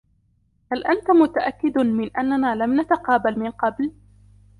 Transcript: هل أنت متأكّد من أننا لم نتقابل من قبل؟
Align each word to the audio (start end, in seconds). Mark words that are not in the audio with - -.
هل 0.71 0.83
أنت 0.83 1.11
متأكّد 1.11 1.77
من 1.77 2.15
أننا 2.15 2.55
لم 2.55 2.81
نتقابل 2.81 3.39
من 3.39 3.49
قبل؟ 3.51 3.91